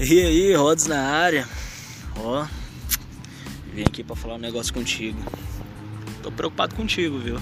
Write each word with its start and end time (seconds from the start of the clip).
E 0.00 0.20
aí, 0.20 0.54
Rods 0.54 0.86
na 0.86 1.00
área. 1.00 1.48
Ó, 2.16 2.46
vim 3.74 3.82
aqui 3.82 4.04
pra 4.04 4.14
falar 4.14 4.36
um 4.36 4.38
negócio 4.38 4.72
contigo. 4.72 5.20
Tô 6.22 6.30
preocupado 6.30 6.76
contigo, 6.76 7.18
viu? 7.18 7.40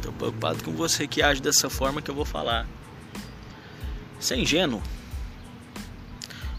Tô 0.00 0.10
preocupado 0.10 0.64
com 0.64 0.72
você 0.72 1.06
que 1.06 1.20
age 1.20 1.42
dessa 1.42 1.68
forma 1.68 2.00
que 2.00 2.10
eu 2.10 2.14
vou 2.14 2.24
falar. 2.24 2.66
Você 4.18 4.32
é 4.32 4.38
ingênuo? 4.38 4.82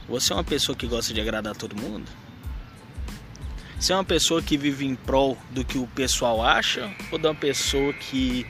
Você 0.07 0.31
é 0.31 0.35
uma 0.35 0.43
pessoa 0.43 0.75
que 0.75 0.85
gosta 0.85 1.11
de 1.11 1.19
agradar 1.19 1.55
todo 1.55 1.75
mundo? 1.75 2.05
Você 3.79 3.93
é 3.93 3.95
uma 3.95 4.05
pessoa 4.05 4.43
que 4.43 4.55
vive 4.55 4.85
em 4.85 4.93
prol 4.93 5.35
do 5.49 5.65
que 5.65 5.79
o 5.79 5.87
pessoal 5.87 6.43
acha? 6.43 6.93
Ou 7.11 7.17
uma 7.17 7.33
pessoa 7.33 7.91
que. 7.93 8.45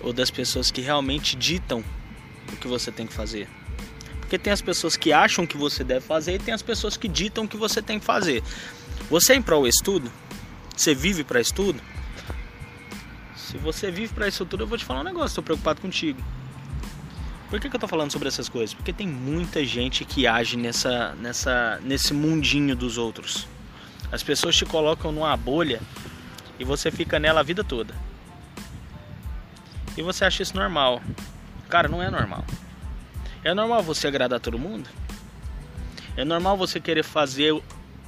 Ou 0.00 0.14
das 0.14 0.30
pessoas 0.30 0.70
que 0.70 0.80
realmente 0.80 1.36
ditam 1.36 1.84
o 2.50 2.56
que 2.56 2.66
você 2.66 2.90
tem 2.90 3.06
que 3.06 3.12
fazer? 3.12 3.50
Porque 4.32 4.44
tem 4.44 4.52
as 4.54 4.62
pessoas 4.62 4.96
que 4.96 5.12
acham 5.12 5.46
que 5.46 5.58
você 5.58 5.84
deve 5.84 6.06
fazer 6.06 6.36
e 6.36 6.38
tem 6.38 6.54
as 6.54 6.62
pessoas 6.62 6.96
que 6.96 7.06
ditam 7.06 7.46
que 7.46 7.54
você 7.54 7.82
tem 7.82 7.98
que 7.98 8.06
fazer. 8.06 8.42
Você 9.10 9.34
é 9.34 9.36
em 9.36 9.42
prol 9.42 9.68
estudo? 9.68 10.10
Você 10.74 10.94
vive 10.94 11.22
para 11.22 11.38
estudo? 11.38 11.78
Se 13.36 13.58
você 13.58 13.90
vive 13.90 14.14
para 14.14 14.26
isso 14.26 14.46
tudo, 14.46 14.62
eu 14.62 14.66
vou 14.66 14.78
te 14.78 14.86
falar 14.86 15.00
um 15.00 15.04
negócio, 15.04 15.26
estou 15.26 15.44
preocupado 15.44 15.82
contigo. 15.82 16.18
Por 17.50 17.60
que, 17.60 17.68
que 17.68 17.76
eu 17.76 17.80
tô 17.80 17.86
falando 17.86 18.10
sobre 18.10 18.26
essas 18.26 18.48
coisas? 18.48 18.72
Porque 18.72 18.90
tem 18.90 19.06
muita 19.06 19.62
gente 19.66 20.02
que 20.02 20.26
age 20.26 20.56
nessa, 20.56 21.14
nessa, 21.16 21.78
nesse 21.82 22.14
mundinho 22.14 22.74
dos 22.74 22.96
outros. 22.96 23.46
As 24.10 24.22
pessoas 24.22 24.56
te 24.56 24.64
colocam 24.64 25.12
numa 25.12 25.36
bolha 25.36 25.78
e 26.58 26.64
você 26.64 26.90
fica 26.90 27.18
nela 27.18 27.40
a 27.40 27.42
vida 27.42 27.62
toda. 27.62 27.94
E 29.94 30.00
você 30.00 30.24
acha 30.24 30.42
isso 30.42 30.56
normal. 30.56 31.02
Cara, 31.68 31.86
não 31.86 32.02
é 32.02 32.10
normal. 32.10 32.42
É 33.44 33.52
normal 33.52 33.82
você 33.82 34.06
agradar 34.06 34.38
todo 34.38 34.58
mundo? 34.58 34.88
É 36.16 36.24
normal 36.24 36.56
você 36.56 36.78
querer 36.78 37.02
fazer 37.02 37.60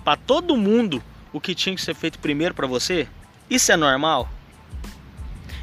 para 0.04 0.16
todo 0.16 0.56
mundo 0.56 1.02
o 1.32 1.40
que 1.40 1.54
tinha 1.54 1.74
que 1.74 1.82
ser 1.82 1.94
feito 1.94 2.18
primeiro 2.18 2.54
para 2.54 2.66
você? 2.66 3.08
Isso 3.50 3.72
é 3.72 3.76
normal? 3.76 4.28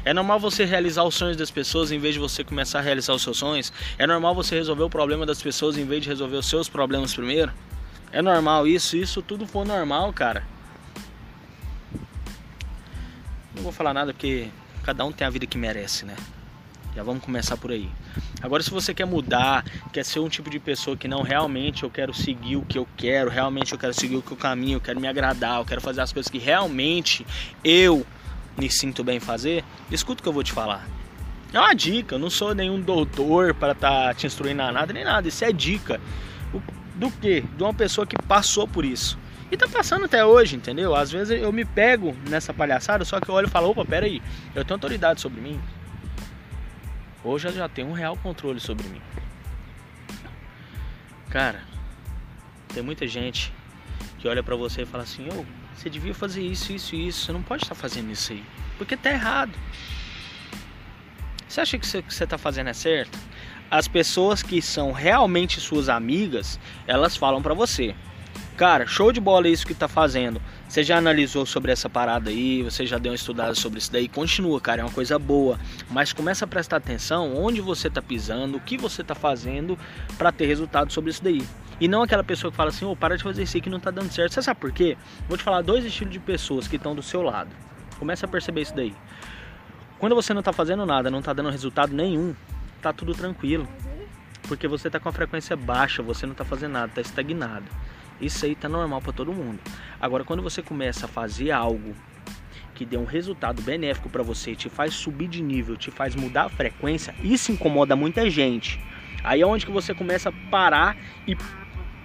É 0.04 0.12
normal 0.12 0.38
você 0.38 0.64
realizar 0.64 1.04
os 1.04 1.14
sonhos 1.14 1.36
das 1.36 1.50
pessoas 1.50 1.92
em 1.92 1.98
vez 1.98 2.14
de 2.14 2.20
você 2.20 2.42
começar 2.44 2.80
a 2.80 2.82
realizar 2.82 3.14
os 3.14 3.22
seus 3.22 3.38
sonhos? 3.38 3.72
É 3.96 4.06
normal 4.06 4.34
você 4.34 4.56
resolver 4.56 4.82
o 4.82 4.90
problema 4.90 5.24
das 5.24 5.40
pessoas 5.40 5.78
em 5.78 5.86
vez 5.86 6.02
de 6.02 6.08
resolver 6.08 6.36
os 6.36 6.46
seus 6.46 6.68
problemas 6.68 7.14
primeiro? 7.14 7.52
É 8.10 8.20
normal 8.20 8.66
isso? 8.66 8.96
Isso 8.96 9.22
tudo 9.22 9.46
for 9.46 9.64
normal, 9.64 10.12
cara. 10.12 10.44
Não 13.54 13.62
vou 13.62 13.72
falar 13.72 13.94
nada 13.94 14.12
porque 14.12 14.48
cada 14.82 15.04
um 15.04 15.12
tem 15.12 15.26
a 15.26 15.30
vida 15.30 15.46
que 15.46 15.56
merece, 15.56 16.04
né? 16.04 16.16
Já 16.94 17.02
vamos 17.02 17.24
começar 17.24 17.56
por 17.56 17.70
aí. 17.70 17.88
Agora, 18.42 18.62
se 18.62 18.70
você 18.70 18.92
quer 18.92 19.06
mudar, 19.06 19.64
quer 19.92 20.04
ser 20.04 20.20
um 20.20 20.28
tipo 20.28 20.50
de 20.50 20.58
pessoa 20.58 20.96
que 20.96 21.08
não 21.08 21.22
realmente 21.22 21.84
eu 21.84 21.90
quero 21.90 22.12
seguir 22.12 22.56
o 22.56 22.62
que 22.62 22.78
eu 22.78 22.86
quero, 22.96 23.30
realmente 23.30 23.72
eu 23.72 23.78
quero 23.78 23.94
seguir 23.94 24.16
o 24.16 24.22
que 24.22 24.32
eu 24.32 24.36
caminho, 24.36 24.76
eu 24.76 24.80
quero 24.80 25.00
me 25.00 25.08
agradar, 25.08 25.58
eu 25.58 25.64
quero 25.64 25.80
fazer 25.80 26.02
as 26.02 26.12
coisas 26.12 26.30
que 26.30 26.38
realmente 26.38 27.26
eu 27.64 28.06
me 28.58 28.70
sinto 28.70 29.02
bem 29.02 29.18
fazer, 29.18 29.64
escuta 29.90 30.20
o 30.20 30.22
que 30.22 30.28
eu 30.28 30.32
vou 30.32 30.42
te 30.42 30.52
falar. 30.52 30.86
É 31.52 31.58
uma 31.58 31.74
dica, 31.74 32.14
eu 32.14 32.18
não 32.18 32.30
sou 32.30 32.54
nenhum 32.54 32.80
doutor 32.80 33.54
para 33.54 33.72
estar 33.72 34.08
tá 34.08 34.14
te 34.14 34.26
instruindo 34.26 34.62
a 34.62 34.72
nada 34.72 34.92
nem 34.92 35.04
nada. 35.04 35.28
Isso 35.28 35.44
é 35.44 35.52
dica. 35.52 36.00
Do 36.94 37.10
que? 37.10 37.42
De 37.42 37.62
uma 37.62 37.74
pessoa 37.74 38.06
que 38.06 38.16
passou 38.26 38.66
por 38.66 38.84
isso. 38.84 39.18
E 39.50 39.56
tá 39.56 39.68
passando 39.68 40.06
até 40.06 40.24
hoje, 40.24 40.56
entendeu? 40.56 40.94
Às 40.94 41.10
vezes 41.10 41.42
eu 41.42 41.52
me 41.52 41.64
pego 41.64 42.16
nessa 42.28 42.54
palhaçada, 42.54 43.04
só 43.04 43.20
que 43.20 43.28
eu 43.28 43.34
olho 43.34 43.48
e 43.48 43.50
falo, 43.50 43.68
opa, 43.68 43.84
pera 43.84 44.06
aí, 44.06 44.22
eu 44.54 44.64
tenho 44.64 44.76
autoridade 44.76 45.20
sobre 45.20 45.42
mim. 45.42 45.60
Hoje 47.24 47.48
eu 47.48 47.52
já 47.52 47.68
tenho 47.68 47.88
um 47.88 47.92
real 47.92 48.16
controle 48.16 48.58
sobre 48.58 48.88
mim. 48.88 49.00
Cara, 51.30 51.62
tem 52.74 52.82
muita 52.82 53.06
gente 53.06 53.52
que 54.18 54.26
olha 54.26 54.42
para 54.42 54.56
você 54.56 54.82
e 54.82 54.86
fala 54.86 55.04
assim: 55.04 55.28
"Ô, 55.28 55.44
você 55.74 55.88
devia 55.88 56.14
fazer 56.14 56.42
isso, 56.42 56.72
isso 56.72 56.94
e 56.94 57.08
isso. 57.08 57.24
Você 57.24 57.32
não 57.32 57.42
pode 57.42 57.62
estar 57.62 57.74
fazendo 57.74 58.10
isso 58.10 58.32
aí, 58.32 58.44
porque 58.76 58.96
tá 58.96 59.10
errado". 59.10 59.52
Você 61.48 61.60
acha 61.60 61.78
que 61.78 61.86
você 61.86 61.98
está 62.24 62.36
fazendo 62.36 62.70
é 62.70 62.72
certo? 62.72 63.18
As 63.70 63.86
pessoas 63.86 64.42
que 64.42 64.60
são 64.60 64.90
realmente 64.90 65.60
suas 65.60 65.88
amigas, 65.88 66.58
elas 66.86 67.16
falam 67.16 67.40
para 67.40 67.54
você: 67.54 67.94
"Cara, 68.56 68.86
show 68.86 69.10
de 69.12 69.20
bola 69.20 69.48
isso 69.48 69.66
que 69.66 69.74
tá 69.74 69.88
fazendo. 69.88 70.40
Você 70.68 70.82
já 70.82 70.96
analisou 70.96 71.44
sobre 71.44 71.72
essa 71.72 71.88
parada 71.88 72.30
aí, 72.30 72.62
você 72.62 72.86
já 72.86 72.98
deu 72.98 73.12
uma 73.12 73.16
estudada 73.16 73.54
sobre 73.54 73.78
isso 73.78 73.92
daí, 73.92 74.08
continua, 74.08 74.60
cara, 74.60 74.82
é 74.82 74.84
uma 74.84 74.92
coisa 74.92 75.18
boa, 75.18 75.58
mas 75.90 76.12
começa 76.12 76.44
a 76.44 76.48
prestar 76.48 76.76
atenção 76.76 77.34
onde 77.36 77.60
você 77.60 77.90
tá 77.90 78.00
pisando, 78.00 78.56
o 78.56 78.60
que 78.60 78.78
você 78.78 79.02
tá 79.02 79.14
fazendo 79.14 79.78
para 80.16 80.32
ter 80.32 80.46
resultado 80.46 80.92
sobre 80.92 81.10
isso 81.10 81.22
daí. 81.22 81.42
E 81.80 81.88
não 81.88 82.02
aquela 82.02 82.22
pessoa 82.22 82.50
que 82.50 82.56
fala 82.56 82.70
assim, 82.70 82.84
ô, 82.84 82.92
oh, 82.92 82.96
para 82.96 83.16
de 83.16 83.24
fazer 83.24 83.42
isso 83.42 83.56
aí 83.56 83.60
que 83.60 83.68
não 83.68 83.80
tá 83.80 83.90
dando 83.90 84.10
certo. 84.12 84.32
Você 84.32 84.42
sabe 84.42 84.60
por 84.60 84.70
quê? 84.70 84.96
Vou 85.28 85.36
te 85.36 85.42
falar 85.42 85.62
dois 85.62 85.84
estilos 85.84 86.12
de 86.12 86.20
pessoas 86.20 86.68
que 86.68 86.76
estão 86.76 86.94
do 86.94 87.02
seu 87.02 87.22
lado. 87.22 87.50
Começa 87.98 88.24
a 88.24 88.28
perceber 88.28 88.62
isso 88.62 88.74
daí. 88.74 88.94
Quando 89.98 90.14
você 90.14 90.32
não 90.32 90.42
tá 90.42 90.52
fazendo 90.52 90.86
nada, 90.86 91.10
não 91.10 91.20
tá 91.20 91.32
dando 91.32 91.50
resultado 91.50 91.92
nenhum, 91.92 92.34
tá 92.80 92.92
tudo 92.92 93.14
tranquilo. 93.14 93.68
Porque 94.48 94.68
você 94.68 94.90
tá 94.90 95.00
com 95.00 95.08
a 95.08 95.12
frequência 95.12 95.56
baixa, 95.56 96.02
você 96.02 96.26
não 96.26 96.34
tá 96.34 96.44
fazendo 96.44 96.72
nada, 96.72 96.92
tá 96.94 97.00
estagnado. 97.00 97.66
Isso 98.22 98.46
aí 98.46 98.54
tá 98.54 98.68
normal 98.68 99.02
para 99.02 99.12
todo 99.12 99.32
mundo. 99.32 99.58
Agora, 100.00 100.24
quando 100.24 100.42
você 100.42 100.62
começa 100.62 101.06
a 101.06 101.08
fazer 101.08 101.50
algo 101.50 101.94
que 102.74 102.86
dê 102.86 102.96
um 102.96 103.04
resultado 103.04 103.60
benéfico 103.60 104.08
para 104.08 104.22
você, 104.22 104.54
te 104.54 104.68
faz 104.68 104.94
subir 104.94 105.28
de 105.28 105.42
nível, 105.42 105.76
te 105.76 105.90
faz 105.90 106.14
mudar 106.14 106.44
a 106.44 106.48
frequência, 106.48 107.14
isso 107.22 107.52
incomoda 107.52 107.96
muita 107.96 108.30
gente. 108.30 108.80
Aí 109.24 109.40
é 109.40 109.46
onde 109.46 109.66
que 109.66 109.72
você 109.72 109.92
começa 109.92 110.30
a 110.30 110.32
parar 110.50 110.96
e 111.26 111.36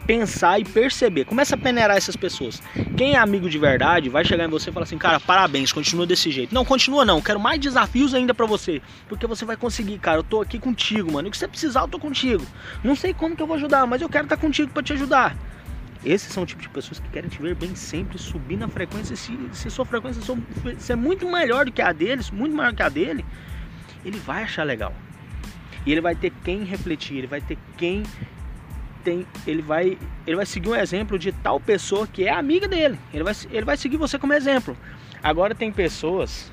pensar 0.07 0.59
e 0.59 0.63
perceber. 0.63 1.25
Começa 1.25 1.55
a 1.55 1.57
peneirar 1.57 1.97
essas 1.97 2.15
pessoas. 2.15 2.61
Quem 2.95 3.15
é 3.15 3.17
amigo 3.17 3.49
de 3.49 3.57
verdade 3.57 4.07
vai 4.07 4.23
chegar 4.23 4.45
em 4.45 4.49
você 4.49 4.69
e 4.69 4.73
falar 4.73 4.85
assim, 4.85 4.97
cara, 4.97 5.19
parabéns, 5.19 5.73
continua 5.73 6.05
desse 6.05 6.31
jeito. 6.31 6.55
Não, 6.55 6.63
continua 6.63 7.03
não, 7.03 7.21
quero 7.21 7.39
mais 7.39 7.59
desafios 7.59 8.13
ainda 8.13 8.33
para 8.33 8.45
você. 8.45 8.81
Porque 9.09 9.27
você 9.27 9.43
vai 9.43 9.57
conseguir, 9.57 9.99
cara. 9.99 10.19
Eu 10.19 10.23
tô 10.23 10.41
aqui 10.41 10.57
contigo, 10.57 11.11
mano. 11.11 11.27
E 11.27 11.29
o 11.29 11.31
que 11.31 11.37
você 11.37 11.47
precisar, 11.47 11.81
eu 11.81 11.87
tô 11.87 11.99
contigo. 11.99 12.45
Não 12.83 12.95
sei 12.95 13.13
como 13.13 13.35
que 13.35 13.41
eu 13.41 13.47
vou 13.47 13.57
ajudar, 13.57 13.85
mas 13.85 14.01
eu 14.01 14.07
quero 14.07 14.23
estar 14.23 14.37
contigo 14.37 14.71
para 14.71 14.81
te 14.81 14.93
ajudar. 14.93 15.35
Esses 16.05 16.31
são 16.31 16.43
o 16.43 16.45
tipo 16.45 16.61
de 16.61 16.69
pessoas 16.69 16.99
que 16.99 17.09
querem 17.09 17.29
te 17.29 17.41
ver 17.41 17.55
bem 17.55 17.75
sempre, 17.75 18.17
subir 18.17 18.57
na 18.57 18.67
frequência. 18.67 19.15
Se, 19.15 19.37
se 19.51 19.69
sua 19.69 19.85
frequência 19.85 20.21
se 20.77 20.91
é 20.91 20.95
muito 20.95 21.29
melhor 21.29 21.65
do 21.65 21.71
que 21.71 21.81
a 21.81 21.91
deles, 21.91 22.29
muito 22.29 22.55
maior 22.55 22.73
que 22.73 22.83
a 22.83 22.89
dele, 22.89 23.25
ele 24.05 24.17
vai 24.19 24.43
achar 24.43 24.63
legal. 24.63 24.93
E 25.85 25.91
ele 25.91 26.01
vai 26.01 26.15
ter 26.15 26.31
quem 26.43 26.63
refletir, 26.63 27.17
ele 27.17 27.27
vai 27.27 27.41
ter 27.41 27.57
quem 27.77 28.03
tem, 29.03 29.25
ele 29.45 29.61
vai, 29.61 29.97
ele 30.25 30.35
vai 30.35 30.45
seguir 30.45 30.69
um 30.69 30.75
exemplo 30.75 31.17
de 31.17 31.31
tal 31.31 31.59
pessoa 31.59 32.05
que 32.05 32.25
é 32.25 32.31
amiga 32.31 32.67
dele. 32.67 32.99
Ele 33.13 33.23
vai, 33.23 33.33
ele 33.49 33.65
vai 33.65 33.77
seguir 33.77 33.97
você 33.97 34.19
como 34.19 34.33
exemplo. 34.33 34.77
Agora 35.23 35.55
tem 35.55 35.71
pessoas 35.71 36.51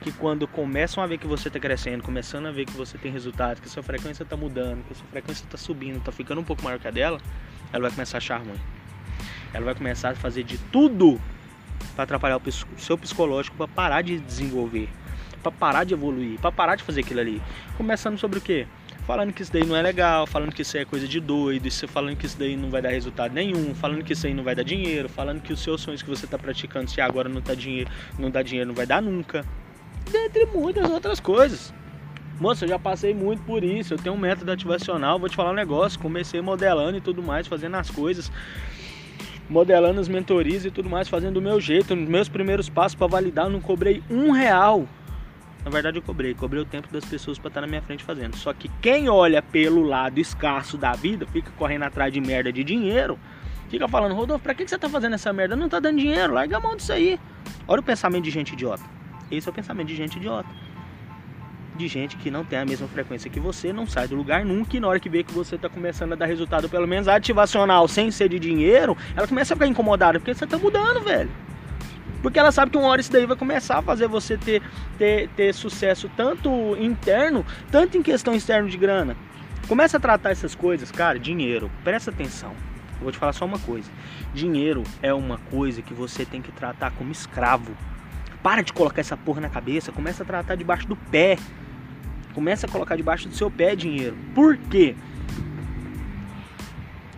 que 0.00 0.12
quando 0.12 0.46
começam 0.46 1.02
a 1.02 1.06
ver 1.06 1.18
que 1.18 1.26
você 1.26 1.48
está 1.48 1.58
crescendo, 1.58 2.02
começando 2.02 2.46
a 2.46 2.52
ver 2.52 2.66
que 2.66 2.76
você 2.76 2.96
tem 2.96 3.10
resultado, 3.10 3.60
que 3.60 3.68
sua 3.68 3.82
frequência 3.82 4.22
está 4.22 4.36
mudando, 4.36 4.84
que 4.86 4.94
sua 4.94 5.06
frequência 5.08 5.44
está 5.44 5.56
subindo, 5.56 5.96
está 5.96 6.12
ficando 6.12 6.40
um 6.40 6.44
pouco 6.44 6.62
maior 6.62 6.78
que 6.78 6.86
a 6.86 6.90
dela, 6.90 7.18
ela 7.72 7.82
vai 7.82 7.90
começar 7.90 8.18
a 8.18 8.18
achar 8.18 8.38
ruim 8.38 8.75
ela 9.56 9.64
vai 9.64 9.74
começar 9.74 10.10
a 10.10 10.14
fazer 10.14 10.44
de 10.44 10.58
tudo 10.58 11.18
para 11.94 12.04
atrapalhar 12.04 12.36
o 12.36 12.52
seu 12.78 12.98
psicológico 12.98 13.56
para 13.56 13.66
parar 13.66 14.02
de 14.02 14.18
desenvolver, 14.18 14.88
para 15.42 15.50
parar 15.50 15.84
de 15.84 15.94
evoluir, 15.94 16.38
para 16.38 16.52
parar 16.52 16.76
de 16.76 16.82
fazer 16.82 17.00
aquilo 17.00 17.20
ali. 17.20 17.42
Começando 17.76 18.18
sobre 18.18 18.38
o 18.38 18.42
quê? 18.42 18.66
Falando 19.06 19.32
que 19.32 19.42
isso 19.42 19.52
daí 19.52 19.64
não 19.64 19.74
é 19.74 19.80
legal, 19.80 20.26
falando 20.26 20.52
que 20.52 20.62
isso 20.62 20.76
é 20.76 20.84
coisa 20.84 21.08
de 21.08 21.20
doido, 21.20 21.70
falando 21.88 22.16
que 22.16 22.26
isso 22.26 22.38
daí 22.38 22.56
não 22.56 22.70
vai 22.70 22.82
dar 22.82 22.90
resultado 22.90 23.32
nenhum, 23.32 23.74
falando 23.74 24.04
que 24.04 24.12
isso 24.12 24.26
aí 24.26 24.34
não 24.34 24.44
vai 24.44 24.54
dar 24.54 24.62
dinheiro, 24.62 25.08
falando 25.08 25.40
que 25.40 25.52
os 25.52 25.60
seus 25.60 25.80
sonhos 25.80 26.02
que 26.02 26.10
você 26.10 26.26
está 26.26 26.38
praticando, 26.38 26.90
se 26.90 27.00
agora 27.00 27.28
não, 27.28 27.40
tá 27.40 27.54
dinheiro, 27.54 27.90
não 28.18 28.30
dá 28.30 28.42
dinheiro, 28.42 28.68
não 28.68 28.74
vai 28.74 28.86
dar 28.86 29.00
nunca. 29.00 29.44
Dentre 30.10 30.44
muitas 30.46 30.90
outras 30.90 31.18
coisas. 31.18 31.72
Moça, 32.38 32.66
eu 32.66 32.68
já 32.68 32.78
passei 32.78 33.14
muito 33.14 33.42
por 33.44 33.64
isso. 33.64 33.94
Eu 33.94 33.98
tenho 33.98 34.14
um 34.14 34.18
método 34.18 34.52
ativacional, 34.52 35.18
vou 35.18 35.28
te 35.28 35.36
falar 35.36 35.52
um 35.52 35.54
negócio. 35.54 35.98
Comecei 35.98 36.42
modelando 36.42 36.98
e 36.98 37.00
tudo 37.00 37.22
mais, 37.22 37.46
fazendo 37.46 37.76
as 37.76 37.90
coisas 37.90 38.30
modelando 39.48 40.00
as 40.00 40.08
mentorias 40.08 40.64
e 40.64 40.70
tudo 40.70 40.88
mais, 40.88 41.08
fazendo 41.08 41.34
do 41.34 41.42
meu 41.42 41.60
jeito, 41.60 41.94
nos 41.94 42.08
meus 42.08 42.28
primeiros 42.28 42.68
passos 42.68 42.94
para 42.94 43.06
validar, 43.06 43.46
eu 43.46 43.50
não 43.50 43.60
cobrei 43.60 44.02
um 44.10 44.30
real. 44.30 44.86
Na 45.64 45.70
verdade 45.70 45.98
eu 45.98 46.02
cobrei, 46.02 46.34
cobrei 46.34 46.62
o 46.62 46.64
tempo 46.64 46.88
das 46.92 47.04
pessoas 47.04 47.38
para 47.38 47.48
estar 47.48 47.60
na 47.60 47.66
minha 47.66 47.82
frente 47.82 48.04
fazendo. 48.04 48.36
Só 48.36 48.52
que 48.52 48.70
quem 48.80 49.08
olha 49.08 49.42
pelo 49.42 49.82
lado 49.82 50.18
escasso 50.18 50.76
da 50.76 50.92
vida, 50.92 51.26
fica 51.26 51.50
correndo 51.58 51.82
atrás 51.82 52.12
de 52.12 52.20
merda 52.20 52.52
de 52.52 52.62
dinheiro, 52.62 53.18
fica 53.68 53.88
falando, 53.88 54.14
Rodolfo, 54.14 54.42
pra 54.42 54.54
que 54.54 54.66
você 54.66 54.78
tá 54.78 54.88
fazendo 54.88 55.14
essa 55.14 55.32
merda? 55.32 55.56
Não 55.56 55.68
tá 55.68 55.80
dando 55.80 55.98
dinheiro, 55.98 56.34
larga 56.34 56.56
a 56.56 56.60
mão 56.60 56.76
disso 56.76 56.92
aí. 56.92 57.18
Olha 57.66 57.80
o 57.80 57.84
pensamento 57.84 58.24
de 58.24 58.30
gente 58.30 58.52
idiota. 58.52 58.84
Esse 59.30 59.48
é 59.48 59.50
o 59.50 59.54
pensamento 59.54 59.88
de 59.88 59.96
gente 59.96 60.16
idiota 60.16 60.65
de 61.76 61.86
gente 61.88 62.16
que 62.16 62.30
não 62.30 62.44
tem 62.44 62.58
a 62.58 62.64
mesma 62.64 62.88
frequência 62.88 63.30
que 63.30 63.38
você, 63.38 63.72
não 63.72 63.86
sai 63.86 64.08
do 64.08 64.16
lugar 64.16 64.44
nunca 64.44 64.76
e 64.76 64.80
na 64.80 64.88
hora 64.88 64.98
que 64.98 65.08
vê 65.08 65.22
que 65.22 65.32
você 65.32 65.56
está 65.56 65.68
começando 65.68 66.14
a 66.14 66.16
dar 66.16 66.26
resultado, 66.26 66.68
pelo 66.68 66.88
menos 66.88 67.06
ativacional, 67.06 67.86
sem 67.86 68.10
ser 68.10 68.28
de 68.28 68.38
dinheiro, 68.38 68.96
ela 69.14 69.28
começa 69.28 69.54
a 69.54 69.56
ficar 69.56 69.66
incomodada, 69.66 70.18
porque 70.18 70.34
você 70.34 70.44
está 70.44 70.58
mudando, 70.58 71.00
velho. 71.04 71.30
Porque 72.22 72.38
ela 72.38 72.50
sabe 72.50 72.72
que 72.72 72.78
uma 72.78 72.88
hora 72.88 73.00
isso 73.00 73.12
daí 73.12 73.26
vai 73.26 73.36
começar 73.36 73.78
a 73.78 73.82
fazer 73.82 74.08
você 74.08 74.36
ter, 74.36 74.62
ter, 74.98 75.28
ter 75.36 75.54
sucesso 75.54 76.10
tanto 76.16 76.76
interno, 76.80 77.44
tanto 77.70 77.96
em 77.96 78.02
questão 78.02 78.34
externa 78.34 78.68
de 78.68 78.76
grana. 78.76 79.16
Começa 79.68 79.96
a 79.96 80.00
tratar 80.00 80.30
essas 80.30 80.54
coisas, 80.54 80.90
cara, 80.90 81.18
dinheiro, 81.18 81.70
presta 81.84 82.10
atenção. 82.10 82.50
Eu 82.96 83.02
vou 83.02 83.12
te 83.12 83.18
falar 83.18 83.32
só 83.32 83.44
uma 83.44 83.58
coisa. 83.58 83.90
Dinheiro 84.34 84.82
é 85.02 85.12
uma 85.12 85.38
coisa 85.38 85.82
que 85.82 85.92
você 85.92 86.24
tem 86.24 86.40
que 86.40 86.50
tratar 86.52 86.90
como 86.92 87.12
escravo. 87.12 87.76
Para 88.42 88.62
de 88.62 88.72
colocar 88.72 89.00
essa 89.00 89.16
porra 89.16 89.40
na 89.40 89.48
cabeça, 89.48 89.92
começa 89.92 90.22
a 90.22 90.26
tratar 90.26 90.54
debaixo 90.54 90.86
do 90.86 90.96
pé. 90.96 91.36
Começa 92.36 92.66
a 92.66 92.70
colocar 92.70 92.96
debaixo 92.96 93.30
do 93.30 93.34
seu 93.34 93.50
pé 93.50 93.74
dinheiro. 93.74 94.14
Por 94.34 94.58
quê? 94.58 94.94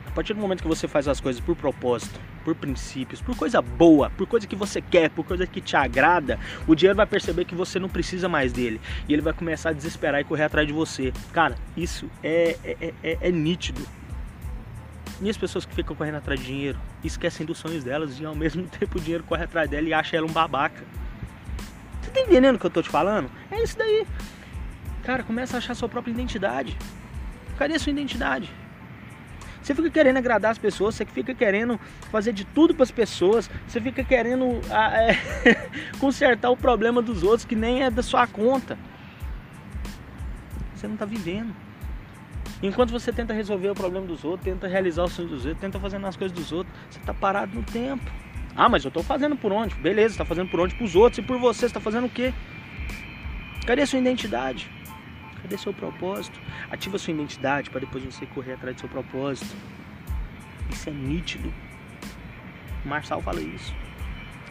A 0.06 0.12
partir 0.12 0.32
do 0.32 0.41
momento 0.41 0.62
que 0.62 0.69
você 0.69 0.87
faz 0.87 1.09
as 1.09 1.20
coisas 1.20 1.43
por 1.43 1.56
propósito, 1.56 2.20
por 2.44 2.55
princípios, 2.55 3.20
por 3.20 3.37
coisa 3.37 3.61
boa, 3.61 4.11
por 4.11 4.29
coisa 4.29 4.47
que 4.47 4.55
você 4.55 4.81
quer, 4.81 5.11
por 5.11 5.26
coisa 5.26 5.44
que 5.44 5.61
te 5.61 5.75
agrada, 5.75 6.38
o 6.69 6.75
dinheiro 6.76 6.97
vai 6.97 7.05
perceber 7.05 7.47
que 7.47 7.55
você 7.56 7.81
não 7.81 7.88
precisa 7.88 8.29
mais 8.29 8.53
dele. 8.53 8.81
E 9.09 9.12
ele 9.12 9.20
vai 9.20 9.32
começar 9.32 9.70
a 9.70 9.73
desesperar 9.73 10.20
e 10.20 10.25
correr 10.25 10.44
atrás 10.44 10.65
de 10.65 10.73
você. 10.73 11.12
Cara, 11.32 11.56
isso 11.76 12.09
é, 12.23 12.56
é, 12.62 12.94
é, 13.03 13.19
é 13.20 13.32
nítido. 13.32 13.85
E 15.20 15.29
as 15.29 15.37
pessoas 15.37 15.65
que 15.65 15.75
ficam 15.75 15.97
correndo 15.97 16.19
atrás 16.19 16.38
de 16.38 16.47
dinheiro 16.47 16.79
esquecem 17.03 17.44
dos 17.44 17.59
sonhos 17.59 17.82
delas 17.82 18.20
e 18.20 18.25
ao 18.25 18.37
mesmo 18.37 18.62
tempo 18.70 18.99
o 18.99 19.00
dinheiro 19.00 19.25
corre 19.25 19.43
atrás 19.43 19.69
dela 19.69 19.88
e 19.88 19.93
acha 19.93 20.17
ela 20.17 20.29
um 20.29 20.32
babaca. 20.32 20.81
Você 22.03 22.11
tá 22.12 22.20
entendendo 22.20 22.55
o 22.55 22.59
que 22.61 22.67
eu 22.67 22.70
tô 22.70 22.82
te 22.82 22.88
falando? 22.88 23.29
É 23.50 23.61
isso 23.61 23.76
daí. 23.76 24.06
Cara, 25.03 25.23
começa 25.23 25.56
a 25.56 25.59
achar 25.59 25.75
sua 25.75 25.89
própria 25.89 26.12
identidade. 26.12 26.77
Cadê 27.56 27.79
sua 27.79 27.91
identidade? 27.91 28.50
Você 29.62 29.75
fica 29.75 29.91
querendo 29.91 30.17
agradar 30.17 30.53
as 30.53 30.59
pessoas, 30.59 30.95
você 30.95 31.05
fica 31.05 31.35
querendo 31.35 31.79
fazer 32.11 32.33
de 32.33 32.45
tudo 32.45 32.75
para 32.75 32.85
as 32.85 32.91
pessoas, 32.91 33.50
você 33.67 33.81
fica 33.81 34.03
querendo 34.03 34.61
ah, 34.71 35.03
é, 35.03 35.19
consertar 36.00 36.50
o 36.50 36.56
problema 36.56 37.03
dos 37.03 37.23
outros 37.23 37.45
que 37.45 37.55
nem 37.55 37.83
é 37.83 37.91
da 37.91 38.03
sua 38.03 38.27
conta. 38.27 38.79
Você 40.75 40.87
não 40.87 40.95
está 40.95 41.05
vivendo. 41.05 41.55
Enquanto 42.62 42.91
você 42.91 43.12
tenta 43.12 43.35
resolver 43.35 43.69
o 43.69 43.75
problema 43.75 44.06
dos 44.06 44.25
outros, 44.25 44.44
tenta 44.44 44.67
realizar 44.67 45.05
os 45.05 45.12
sonhos 45.12 45.31
dos 45.31 45.44
outros, 45.44 45.61
tenta 45.61 45.79
fazer 45.79 46.05
as 46.05 46.17
coisas 46.17 46.37
dos 46.37 46.51
outros, 46.51 46.75
você 46.89 46.99
está 46.99 47.12
parado 47.12 47.55
no 47.55 47.62
tempo. 47.62 48.11
Ah, 48.56 48.69
mas 48.69 48.85
eu 48.85 48.89
estou 48.89 49.03
fazendo 49.03 49.37
por 49.37 49.53
onde? 49.53 49.75
Beleza, 49.77 50.15
está 50.15 50.25
fazendo 50.25 50.51
por 50.51 50.61
onde? 50.61 50.75
Para 50.75 50.85
os 50.85 50.97
outros 50.97 51.19
e 51.19 51.23
por 51.23 51.39
você, 51.39 51.61
você 51.61 51.67
está 51.67 51.81
fazendo 51.81 52.06
o 52.06 52.11
quê? 52.11 52.33
Cadê 53.67 53.83
a 53.83 53.87
sua 53.87 53.99
identidade? 53.99 54.78
Cadê 55.43 55.56
seu 55.56 55.73
propósito? 55.73 56.38
Ativa 56.70 56.99
sua 56.99 57.12
identidade 57.12 57.70
para 57.70 57.81
depois 57.81 58.05
você 58.05 58.26
correr 58.26 58.55
atrás 58.55 58.76
do 58.76 58.81
seu 58.81 58.88
propósito. 58.88 59.55
Isso 60.70 60.88
é 60.88 60.93
nítido. 60.93 61.52
O 62.85 62.88
Marçal 62.88 63.20
fala 63.23 63.40
isso. 63.40 63.75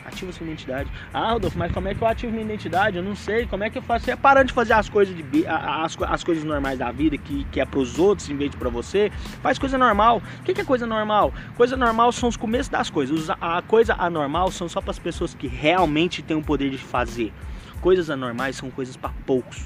Ativa 0.07 0.31
sua 0.31 0.45
identidade. 0.45 0.89
Ah, 1.13 1.33
Rodolfo, 1.33 1.57
mas 1.57 1.69
como 1.73 1.89
é 1.89 1.93
que 1.93 2.01
eu 2.01 2.07
ativo 2.07 2.31
minha 2.31 2.45
identidade? 2.45 2.95
Eu 2.95 3.03
não 3.03 3.13
sei. 3.13 3.45
Como 3.45 3.61
é 3.65 3.69
que 3.69 3.77
eu 3.77 3.81
faço? 3.81 4.05
Você 4.05 4.11
é 4.11 4.15
parando 4.15 4.47
de 4.47 4.53
fazer 4.53 4.71
as 4.71 4.87
coisas, 4.87 5.13
de, 5.13 5.45
as, 5.45 5.97
as 6.01 6.23
coisas 6.23 6.45
normais 6.45 6.79
da 6.79 6.89
vida, 6.91 7.17
que, 7.17 7.43
que 7.51 7.59
é 7.59 7.65
para 7.65 7.79
os 7.79 7.99
outros 7.99 8.29
em 8.29 8.37
vez 8.37 8.49
de 8.49 8.55
para 8.55 8.69
você. 8.69 9.11
Faz 9.41 9.59
coisa 9.59 9.77
normal. 9.77 10.21
O 10.39 10.43
que, 10.43 10.53
que 10.53 10.61
é 10.61 10.63
coisa 10.63 10.87
normal? 10.87 11.33
Coisa 11.57 11.75
normal 11.75 12.13
são 12.13 12.29
os 12.29 12.37
começos 12.37 12.69
das 12.69 12.89
coisas. 12.89 13.29
A 13.29 13.61
coisa 13.61 13.95
anormal 13.95 14.49
são 14.49 14.69
só 14.69 14.79
para 14.79 14.91
as 14.91 14.99
pessoas 14.99 15.35
que 15.35 15.47
realmente 15.47 16.21
têm 16.23 16.37
o 16.37 16.41
poder 16.41 16.69
de 16.69 16.77
fazer. 16.77 17.33
Coisas 17.81 18.09
anormais 18.09 18.55
são 18.55 18.71
coisas 18.71 18.95
para 18.95 19.11
poucos. 19.25 19.65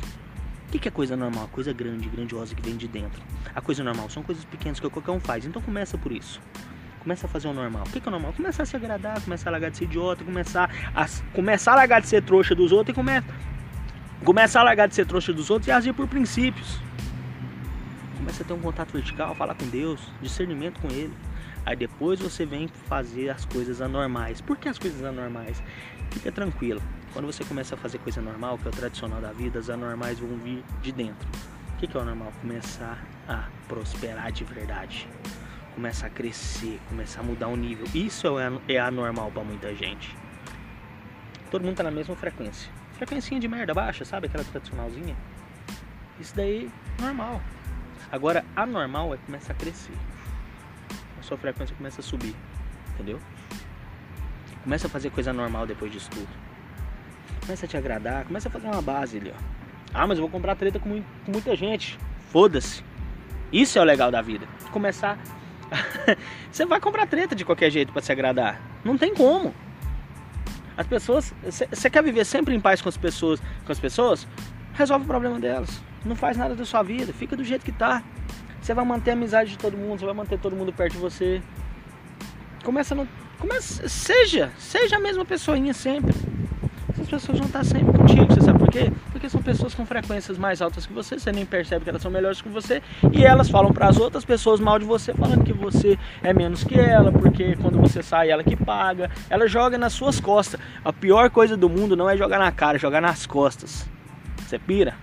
O 0.73 0.79
que 0.79 0.87
é 0.87 0.91
coisa 0.91 1.17
normal? 1.17 1.49
Coisa 1.51 1.73
grande, 1.73 2.07
grandiosa 2.07 2.55
que 2.55 2.61
vem 2.61 2.77
de 2.77 2.87
dentro. 2.87 3.21
A 3.53 3.59
coisa 3.59 3.83
normal 3.83 4.09
são 4.09 4.23
coisas 4.23 4.45
pequenas 4.45 4.79
que 4.79 4.89
qualquer 4.89 5.11
um 5.11 5.19
faz. 5.19 5.45
Então 5.45 5.61
começa 5.61 5.97
por 5.97 6.13
isso. 6.13 6.41
Começa 6.99 7.25
a 7.25 7.29
fazer 7.29 7.49
o 7.49 7.53
normal. 7.53 7.83
O 7.87 7.89
que 7.91 7.99
é 7.99 8.07
o 8.07 8.11
normal? 8.11 8.31
Começar 8.31 8.63
a 8.63 8.65
se 8.65 8.75
agradar, 8.77 9.19
começar 9.21 9.49
a 9.49 9.51
largar 9.51 9.69
de 9.69 9.77
ser 9.77 9.83
idiota, 9.83 10.23
começar 10.23 10.71
a, 10.95 11.05
começar 11.33 11.73
a 11.73 11.75
largar 11.75 11.99
de 11.99 12.07
ser 12.07 12.23
trouxa 12.23 12.55
dos 12.55 12.71
outros 12.71 12.93
e 12.93 12.95
começa, 12.95 13.27
começar 14.23 14.61
a 14.61 14.63
largar 14.63 14.87
de 14.87 14.95
ser 14.95 15.05
trouxa 15.05 15.33
dos 15.33 15.49
outros 15.49 15.67
e 15.67 15.71
agir 15.71 15.93
por 15.93 16.07
princípios. 16.07 16.79
Começa 18.17 18.43
a 18.43 18.45
ter 18.45 18.53
um 18.53 18.59
contato 18.59 18.93
vertical, 18.93 19.35
falar 19.35 19.55
com 19.55 19.67
Deus, 19.67 19.99
discernimento 20.21 20.79
com 20.79 20.87
Ele. 20.87 21.13
Aí 21.65 21.75
depois 21.75 22.19
você 22.19 22.45
vem 22.45 22.69
fazer 22.87 23.29
as 23.29 23.43
coisas 23.43 23.81
anormais. 23.81 24.39
Por 24.39 24.57
que 24.57 24.69
as 24.69 24.79
coisas 24.79 25.03
anormais? 25.03 25.61
Fica 26.11 26.31
tranquilo. 26.31 26.81
Quando 27.13 27.25
você 27.25 27.43
começa 27.43 27.75
a 27.75 27.77
fazer 27.77 27.97
coisa 27.97 28.21
normal, 28.21 28.57
que 28.57 28.67
é 28.67 28.69
o 28.69 28.73
tradicional 28.73 29.19
da 29.19 29.31
vida, 29.33 29.59
as 29.59 29.69
anormais 29.69 30.17
vão 30.19 30.37
vir 30.37 30.63
de 30.81 30.91
dentro. 30.91 31.27
O 31.73 31.77
que 31.77 31.97
é 31.97 31.99
o 31.99 32.05
normal? 32.05 32.31
Começar 32.39 32.97
a 33.27 33.49
prosperar 33.67 34.31
de 34.31 34.43
verdade. 34.43 35.09
Começar 35.75 36.07
a 36.07 36.09
crescer, 36.09 36.79
começar 36.87 37.21
a 37.21 37.23
mudar 37.23 37.47
o 37.47 37.55
nível. 37.57 37.85
Isso 37.93 38.27
é 38.67 38.77
anormal 38.79 39.29
para 39.31 39.43
muita 39.43 39.75
gente. 39.75 40.15
Todo 41.49 41.65
mundo 41.65 41.75
tá 41.75 41.83
na 41.83 41.91
mesma 41.91 42.15
frequência. 42.15 42.71
Frequência 42.93 43.37
de 43.39 43.47
merda 43.47 43.73
baixa, 43.73 44.05
sabe? 44.05 44.27
Aquela 44.27 44.43
tradicionalzinha. 44.43 45.15
Isso 46.19 46.35
daí, 46.35 46.71
normal. 46.99 47.41
Agora, 48.11 48.45
anormal 48.55 49.13
é 49.13 49.17
começar 49.17 49.53
a 49.53 49.55
crescer. 49.55 49.97
A 51.19 51.23
sua 51.23 51.37
frequência 51.37 51.75
começa 51.75 51.99
a 51.99 52.03
subir. 52.03 52.35
Entendeu? 52.93 53.19
Começa 54.63 54.87
a 54.87 54.89
fazer 54.89 55.09
coisa 55.09 55.33
normal 55.33 55.65
depois 55.65 55.91
disso 55.91 56.09
tudo. 56.09 56.40
Começa 57.41 57.65
a 57.65 57.69
te 57.69 57.75
agradar, 57.75 58.25
começa 58.25 58.47
a 58.47 58.51
fazer 58.51 58.67
uma 58.67 58.81
base 58.81 59.17
ali, 59.17 59.33
ó. 59.35 59.61
Ah, 59.93 60.07
mas 60.07 60.17
eu 60.17 60.21
vou 60.21 60.29
comprar 60.29 60.55
treta 60.55 60.79
com, 60.79 61.01
com 61.25 61.31
muita 61.31 61.55
gente. 61.55 61.99
Foda-se. 62.29 62.83
Isso 63.51 63.77
é 63.77 63.81
o 63.81 63.83
legal 63.83 64.09
da 64.09 64.21
vida. 64.21 64.47
Começar. 64.71 65.17
você 66.49 66.65
vai 66.65 66.79
comprar 66.79 67.07
treta 67.07 67.35
de 67.35 67.43
qualquer 67.43 67.69
jeito 67.69 67.91
para 67.91 68.01
se 68.01 68.11
agradar. 68.11 68.61
Não 68.85 68.97
tem 68.97 69.13
como. 69.13 69.53
As 70.77 70.87
pessoas. 70.87 71.33
Você 71.43 71.89
quer 71.89 72.03
viver 72.03 72.25
sempre 72.25 72.55
em 72.55 72.59
paz 72.59 72.81
com 72.81 72.87
as 72.87 72.95
pessoas? 72.95 73.41
Com 73.65 73.71
as 73.71 73.79
pessoas? 73.79 74.27
Resolve 74.73 75.03
o 75.03 75.07
problema 75.07 75.39
delas. 75.39 75.83
Não 76.05 76.15
faz 76.15 76.37
nada 76.37 76.55
da 76.55 76.63
sua 76.63 76.83
vida. 76.83 77.11
Fica 77.11 77.35
do 77.35 77.43
jeito 77.43 77.65
que 77.65 77.71
tá. 77.71 78.01
Você 78.61 78.73
vai 78.73 78.85
manter 78.85 79.11
a 79.11 79.13
amizade 79.13 79.51
de 79.51 79.57
todo 79.57 79.75
mundo. 79.75 79.99
Você 79.99 80.05
vai 80.05 80.13
manter 80.13 80.39
todo 80.39 80.55
mundo 80.55 80.71
perto 80.71 80.93
de 80.93 80.99
você. 80.99 81.41
Começa 82.63 82.95
no. 82.95 83.07
Começa, 83.37 83.89
seja, 83.89 84.51
seja 84.57 84.97
a 84.97 84.99
mesma 84.99 85.25
pessoinha 85.25 85.73
sempre 85.73 86.13
pessoas 87.11 87.37
vão 87.39 87.47
estar 87.47 87.63
sempre 87.65 87.91
contigo. 87.91 88.33
Você 88.33 88.41
sabe 88.41 88.57
por 88.57 88.69
quê? 88.69 88.91
Porque 89.11 89.29
são 89.29 89.41
pessoas 89.41 89.75
com 89.75 89.85
frequências 89.85 90.37
mais 90.37 90.61
altas 90.61 90.85
que 90.85 90.93
você, 90.93 91.19
você 91.19 91.31
nem 91.31 91.45
percebe 91.45 91.83
que 91.83 91.89
elas 91.89 92.01
são 92.01 92.09
melhores 92.09 92.41
que 92.41 92.47
você 92.47 92.81
e 93.11 93.25
elas 93.25 93.49
falam 93.49 93.73
para 93.73 93.87
as 93.87 93.97
outras 93.97 94.23
pessoas 94.23 94.61
mal 94.61 94.79
de 94.79 94.85
você, 94.85 95.13
falando 95.13 95.43
que 95.43 95.51
você 95.51 95.99
é 96.23 96.33
menos 96.33 96.63
que 96.63 96.79
ela, 96.79 97.11
porque 97.11 97.57
quando 97.57 97.77
você 97.77 98.01
sai, 98.01 98.31
ela 98.31 98.43
que 98.43 98.55
paga. 98.55 99.11
Ela 99.29 99.45
joga 99.45 99.77
nas 99.77 99.91
suas 99.91 100.21
costas. 100.21 100.59
A 100.85 100.93
pior 100.93 101.29
coisa 101.29 101.57
do 101.57 101.69
mundo 101.69 101.97
não 101.97 102.09
é 102.09 102.15
jogar 102.15 102.39
na 102.39 102.51
cara, 102.51 102.77
é 102.77 102.79
jogar 102.79 103.01
nas 103.01 103.25
costas. 103.25 103.85
Você 104.37 104.57
pira? 104.57 104.95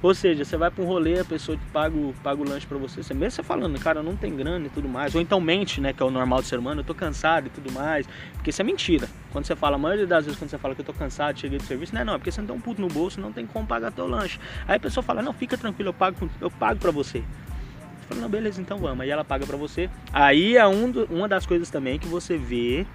Ou 0.00 0.14
seja, 0.14 0.44
você 0.44 0.56
vai 0.56 0.70
para 0.70 0.82
um 0.82 0.86
rolê, 0.86 1.18
a 1.18 1.24
pessoa 1.24 1.58
paga 1.72 1.96
o, 1.96 2.14
paga 2.22 2.40
o 2.40 2.48
lanche 2.48 2.66
para 2.66 2.78
você. 2.78 3.02
Você 3.02 3.12
mesmo 3.12 3.32
você 3.32 3.42
falando, 3.42 3.78
cara, 3.78 4.02
não 4.02 4.16
tem 4.16 4.34
grana 4.34 4.66
e 4.66 4.70
tudo 4.70 4.88
mais. 4.88 5.14
Ou 5.14 5.20
então 5.20 5.40
mente, 5.40 5.80
né? 5.80 5.92
Que 5.92 6.02
é 6.02 6.06
o 6.06 6.10
normal 6.10 6.40
do 6.40 6.46
ser 6.46 6.58
humano, 6.58 6.80
eu 6.80 6.84
tô 6.84 6.94
cansado 6.94 7.48
e 7.48 7.50
tudo 7.50 7.70
mais. 7.72 8.06
Porque 8.34 8.50
isso 8.50 8.62
é 8.62 8.64
mentira. 8.64 9.08
Quando 9.32 9.44
você 9.44 9.54
fala, 9.54 9.76
a 9.76 9.78
maioria 9.78 10.06
das 10.06 10.24
vezes 10.24 10.38
quando 10.38 10.50
você 10.50 10.58
fala 10.58 10.74
que 10.74 10.80
eu 10.80 10.84
tô 10.84 10.92
cansado, 10.92 11.38
cheguei 11.38 11.58
do 11.58 11.64
serviço, 11.64 11.94
não 11.94 12.00
é 12.00 12.04
não, 12.04 12.14
é 12.14 12.18
porque 12.18 12.30
você 12.30 12.40
não 12.40 12.48
tem 12.48 12.56
um 12.56 12.60
puto 12.60 12.80
no 12.80 12.88
bolso, 12.88 13.20
não 13.20 13.32
tem 13.32 13.46
como 13.46 13.66
pagar 13.66 13.92
teu 13.92 14.06
lanche. 14.06 14.40
Aí 14.66 14.76
a 14.76 14.80
pessoa 14.80 15.02
fala, 15.02 15.22
não, 15.22 15.32
fica 15.32 15.56
tranquilo, 15.56 15.90
eu 15.90 15.94
pago, 15.94 16.30
eu 16.40 16.50
pago 16.50 16.80
pra 16.80 16.90
você. 16.90 17.18
Você 17.20 18.08
fala, 18.08 18.20
não, 18.22 18.28
beleza, 18.28 18.60
então 18.60 18.78
vamos. 18.78 19.00
Aí 19.00 19.10
ela 19.10 19.24
paga 19.24 19.46
pra 19.46 19.56
você. 19.56 19.90
Aí 20.12 20.56
é 20.56 20.66
um 20.66 20.90
do, 20.90 21.04
uma 21.04 21.28
das 21.28 21.44
coisas 21.44 21.68
também 21.70 21.98
que 21.98 22.06
você 22.06 22.38
vê 22.38 22.86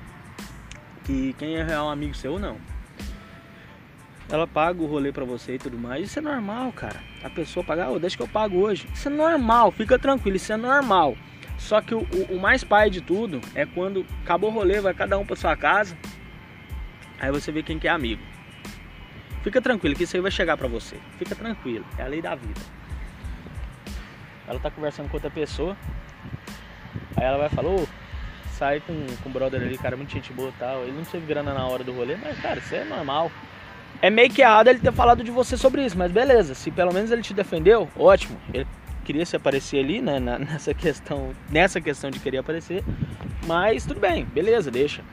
que 1.04 1.34
quem 1.38 1.56
é 1.56 1.64
real 1.64 1.90
amigo 1.90 2.16
seu 2.16 2.34
ou 2.34 2.40
não 2.40 2.58
ela 4.30 4.48
paga 4.48 4.82
o 4.82 4.88
rolê 4.88 5.12
para 5.12 5.24
você 5.24 5.56
e 5.56 5.60
tudo 5.60 5.78
mais. 5.78 6.06
Isso 6.06 6.20
é 6.20 6.22
normal, 6.22 6.72
cara. 6.72 7.00
A 7.24 7.30
pessoa 7.30 7.64
paga, 7.64 7.90
oh, 7.90 8.00
deixa 8.00 8.18
que 8.18 8.24
eu 8.24 8.28
pago 8.28 8.58
hoje. 8.58 8.88
Isso 8.94 9.08
é 9.08 9.12
normal, 9.12 9.72
fica 9.72 10.00
tranquilo, 10.00 10.38
isso 10.38 10.52
é 10.52 10.58
normal. 10.58 11.16
Só 11.58 11.82
que 11.82 11.94
o, 11.94 12.00
o, 12.00 12.36
o 12.36 12.40
mais 12.40 12.64
pai 12.64 12.90
de 12.90 13.00
tudo 13.00 13.40
é 13.54 13.66
quando 13.66 14.06
acabou 14.24 14.50
o 14.50 14.54
rolê, 14.54 14.82
vai 14.82 14.94
cada 14.94 15.18
um 15.18 15.26
para 15.26 15.36
sua 15.36 15.56
casa. 15.56 15.96
Aí 17.20 17.32
você 17.32 17.52
vê 17.52 17.64
quem 17.64 17.80
que 17.80 17.88
é 17.88 17.92
amigo. 17.92 18.22
Fica 19.44 19.62
tranquilo 19.62 19.96
que 19.96 20.04
isso 20.04 20.16
aí 20.16 20.22
vai 20.22 20.32
chegar 20.32 20.56
para 20.58 20.68
você. 20.68 20.98
Fica 21.18 21.36
tranquilo, 21.36 21.86
é 21.98 22.04
a 22.04 22.08
lei 22.08 22.22
da 22.22 22.34
vida. 22.34 22.62
Ela 24.48 24.60
tá 24.60 24.72
conversando 24.72 25.10
com 25.10 25.18
outra 25.18 25.30
pessoa. 25.30 25.76
Aí 27.16 27.24
ela 27.24 27.38
vai 27.38 27.50
falar, 27.50 27.70
ô, 27.70 27.88
sai 28.58 28.80
com, 28.80 29.06
com 29.22 29.30
o 29.30 29.32
brother 29.32 29.62
ali, 29.62 29.78
cara, 29.78 29.98
muito 29.98 30.12
gente 30.12 30.32
boa 30.32 30.50
e 30.50 30.60
tal. 30.60 30.84
Ele 30.84 30.94
não 30.94 31.04
teve 31.04 31.26
grana 31.26 31.54
na 31.54 31.66
hora 31.68 31.84
do 31.84 31.94
rolê, 31.94 32.16
mas 32.16 32.40
cara, 32.40 32.60
isso 32.60 32.74
é 32.74 32.84
normal. 32.84 33.32
É 34.02 34.10
meio 34.10 34.30
que 34.30 34.42
errado 34.42 34.68
ele 34.68 34.80
ter 34.80 34.92
falado 34.92 35.24
de 35.24 35.32
você 35.32 35.58
sobre 35.58 35.86
isso, 35.86 35.98
mas 35.98 36.12
beleza. 36.12 36.54
Se 36.54 36.72
pelo 36.72 36.94
menos 36.94 37.12
ele 37.12 37.22
te 37.22 37.34
defendeu, 37.34 37.90
ótimo. 37.96 38.38
Ele 38.54 38.68
queria 39.04 39.26
se 39.26 39.36
aparecer 39.36 39.84
ali, 39.84 40.02
né, 40.02 40.20
nessa 40.40 40.74
questão, 40.74 41.32
nessa 41.50 41.80
questão 41.82 42.10
de 42.10 42.20
querer 42.20 42.40
aparecer. 42.40 42.84
Mas 43.46 43.86
tudo 43.86 44.00
bem, 44.00 44.26
beleza, 44.26 44.72
deixa. 44.72 45.04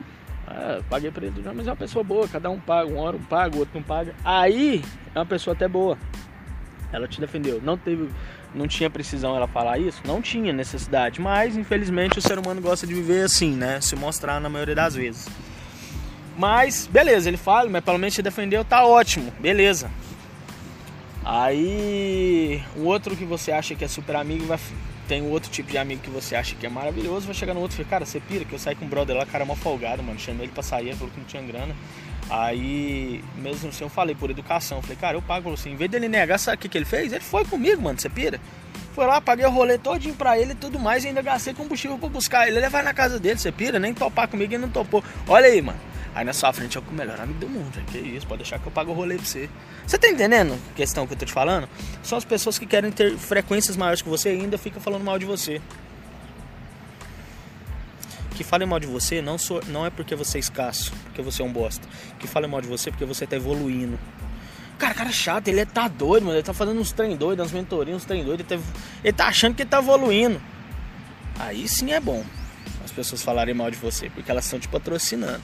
Ah, 0.53 0.81
paguei 0.89 1.09
pra 1.11 1.25
ele, 1.25 1.41
mas 1.55 1.65
é 1.65 1.69
uma 1.69 1.77
pessoa 1.77 2.03
boa, 2.03 2.27
cada 2.27 2.49
um 2.49 2.59
paga, 2.59 2.91
um 2.91 2.97
hora 2.97 3.15
um 3.15 3.23
paga, 3.23 3.55
o 3.55 3.59
outro 3.59 3.73
não 3.75 3.83
paga. 3.83 4.13
Aí 4.23 4.83
é 5.15 5.19
uma 5.19 5.25
pessoa 5.25 5.53
até 5.53 5.67
boa. 5.67 5.97
Ela 6.91 7.07
te 7.07 7.21
defendeu. 7.21 7.61
Não 7.63 7.77
teve, 7.77 8.09
não 8.53 8.67
tinha 8.67 8.89
precisão 8.89 9.33
ela 9.33 9.47
falar 9.47 9.77
isso, 9.77 10.01
não 10.05 10.21
tinha 10.21 10.51
necessidade, 10.51 11.21
mas 11.21 11.55
infelizmente 11.55 12.19
o 12.19 12.21
ser 12.21 12.37
humano 12.37 12.61
gosta 12.61 12.85
de 12.85 12.93
viver 12.93 13.23
assim, 13.23 13.55
né? 13.55 13.79
Se 13.79 13.95
mostrar 13.95 14.41
na 14.41 14.49
maioria 14.49 14.75
das 14.75 14.93
vezes. 14.95 15.29
Mas, 16.37 16.87
beleza, 16.87 17.29
ele 17.29 17.37
fala, 17.37 17.69
mas 17.69 17.83
pelo 17.83 17.97
menos 17.97 18.13
te 18.13 18.21
defendeu, 18.21 18.65
tá 18.65 18.85
ótimo, 18.85 19.31
beleza. 19.39 19.89
Aí, 21.23 22.61
o 22.75 22.83
outro 22.83 23.15
que 23.15 23.25
você 23.25 23.51
acha 23.51 23.75
que 23.75 23.85
é 23.85 23.87
super 23.87 24.15
amigo 24.15 24.45
vai 24.45 24.57
tem 25.11 25.21
outro 25.29 25.51
tipo 25.51 25.69
de 25.69 25.77
amigo 25.77 26.01
que 26.01 26.09
você 26.09 26.37
acha 26.37 26.55
que 26.55 26.65
é 26.65 26.69
maravilhoso, 26.69 27.25
vai 27.25 27.35
chegar 27.35 27.53
no 27.53 27.59
outro 27.59 27.81
e 27.81 27.83
cara, 27.83 28.05
você 28.05 28.17
pira, 28.17 28.45
que 28.45 28.53
eu 28.53 28.57
saí 28.57 28.75
com 28.75 28.85
um 28.85 28.87
brother 28.87 29.13
lá, 29.13 29.25
cara, 29.25 29.43
mó 29.43 29.55
folgado, 29.55 30.01
mano. 30.01 30.17
Chamei 30.17 30.45
ele 30.45 30.53
pra 30.53 30.63
sair, 30.63 30.87
ele 30.87 30.95
falou 30.95 31.11
que 31.13 31.19
não 31.19 31.27
tinha 31.27 31.43
grana. 31.43 31.75
Aí, 32.29 33.21
mesmo 33.35 33.67
assim, 33.67 33.83
eu 33.83 33.89
falei 33.89 34.15
por 34.15 34.29
educação, 34.29 34.81
falei, 34.81 34.95
cara, 34.95 35.17
eu 35.17 35.21
pago 35.21 35.51
assim. 35.51 35.73
Em 35.73 35.75
vez 35.75 35.91
dele 35.91 36.07
negar, 36.07 36.39
sabe 36.39 36.55
o 36.55 36.59
que, 36.59 36.69
que 36.69 36.77
ele 36.77 36.85
fez? 36.85 37.11
Ele 37.11 37.19
foi 37.19 37.43
comigo, 37.43 37.81
mano, 37.81 37.99
você 37.99 38.07
pira. 38.07 38.39
Foi 38.93 39.05
lá, 39.05 39.19
paguei 39.19 39.45
o 39.45 39.49
rolê 39.49 39.77
todinho 39.77 40.15
pra 40.15 40.39
ele 40.39 40.53
e 40.53 40.55
tudo 40.55 40.79
mais, 40.79 41.03
e 41.03 41.09
ainda 41.09 41.21
gastei 41.21 41.53
combustível 41.53 41.97
pra 41.97 42.07
buscar 42.07 42.47
ele. 42.47 42.59
Ele 42.59 42.69
vai 42.69 42.81
na 42.81 42.93
casa 42.93 43.19
dele, 43.19 43.37
você 43.37 43.51
pira, 43.51 43.79
nem 43.79 43.93
topar 43.93 44.29
comigo 44.29 44.53
e 44.53 44.57
não 44.57 44.69
topou. 44.69 45.03
Olha 45.27 45.47
aí, 45.47 45.61
mano. 45.61 45.79
Aí 46.13 46.25
na 46.25 46.33
sua 46.33 46.51
frente 46.51 46.77
é 46.77 46.81
o 46.81 46.93
melhor 46.93 47.19
amigo 47.19 47.39
do 47.39 47.47
mundo, 47.47 47.81
que 47.89 47.97
isso, 47.97 48.27
pode 48.27 48.43
deixar 48.43 48.59
que 48.59 48.67
eu 48.67 48.71
pago 48.71 48.91
o 48.91 48.93
rolê 48.93 49.15
pra 49.15 49.25
você. 49.25 49.49
Você 49.87 49.97
tá 49.97 50.09
entendendo 50.09 50.59
a 50.71 50.75
questão 50.75 51.07
que 51.07 51.13
eu 51.13 51.17
tô 51.17 51.25
te 51.25 51.31
falando? 51.31 51.69
São 52.03 52.17
as 52.17 52.25
pessoas 52.25 52.59
que 52.59 52.65
querem 52.65 52.91
ter 52.91 53.17
frequências 53.17 53.77
maiores 53.77 54.01
que 54.01 54.09
você 54.09 54.35
e 54.35 54.41
ainda 54.41 54.57
fica 54.57 54.79
falando 54.79 55.03
mal 55.05 55.17
de 55.17 55.25
você. 55.25 55.61
Que 58.35 58.43
falem 58.43 58.67
mal 58.67 58.79
de 58.79 58.87
você 58.87 59.21
não, 59.21 59.37
sou, 59.37 59.61
não 59.67 59.85
é 59.85 59.89
porque 59.89 60.13
você 60.13 60.37
é 60.37 60.41
escasso, 60.41 60.91
porque 61.05 61.21
você 61.21 61.41
é 61.41 61.45
um 61.45 61.51
bosta. 61.51 61.87
Que 62.19 62.27
falem 62.27 62.49
mal 62.49 62.59
de 62.59 62.67
você 62.67 62.91
porque 62.91 63.05
você 63.05 63.25
tá 63.25 63.37
evoluindo. 63.37 63.97
Cara, 64.77 64.93
cara 64.93 65.11
chato, 65.11 65.47
ele 65.47 65.65
tá 65.65 65.87
doido, 65.87 66.23
mano. 66.25 66.37
Ele 66.37 66.43
tá 66.43 66.53
fazendo 66.53 66.81
uns 66.81 66.91
trem 66.91 67.15
doidos, 67.15 67.45
umas 67.45 67.53
mentorias, 67.53 67.95
uns 67.95 68.05
trem 68.05 68.23
doidos. 68.25 68.45
Ele, 68.49 68.61
tá, 68.61 68.69
ele 69.01 69.13
tá 69.13 69.27
achando 69.27 69.55
que 69.55 69.61
ele 69.61 69.69
tá 69.69 69.77
evoluindo. 69.77 70.41
Aí 71.39 71.67
sim 71.69 71.93
é 71.93 71.99
bom 72.01 72.25
as 72.83 72.91
pessoas 72.91 73.21
falarem 73.21 73.53
mal 73.53 73.71
de 73.71 73.77
você, 73.77 74.09
porque 74.09 74.29
elas 74.29 74.43
estão 74.43 74.59
te 74.59 74.67
patrocinando 74.67 75.41